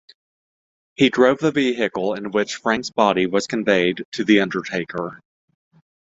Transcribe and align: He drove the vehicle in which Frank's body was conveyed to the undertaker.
He 0.95 1.11
drove 1.11 1.37
the 1.37 1.51
vehicle 1.51 2.15
in 2.15 2.31
which 2.31 2.55
Frank's 2.55 2.89
body 2.89 3.27
was 3.27 3.45
conveyed 3.45 4.03
to 4.13 4.23
the 4.23 4.39
undertaker. 4.41 5.19